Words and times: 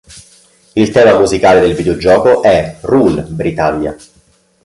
Il 0.73 0.89
tema 0.89 1.15
musicale 1.19 1.59
del 1.59 1.75
videogioco 1.75 2.41
è 2.41 2.77
"Rule, 2.81 3.21
Britannia!". 3.21 3.95